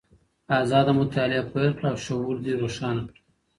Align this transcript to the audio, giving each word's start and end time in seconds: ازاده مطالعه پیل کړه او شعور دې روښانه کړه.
ازاده 0.61 0.91
مطالعه 0.99 1.41
پیل 1.51 1.71
کړه 1.77 1.87
او 1.91 1.97
شعور 2.05 2.35
دې 2.45 2.53
روښانه 2.61 3.03
کړه. 3.07 3.19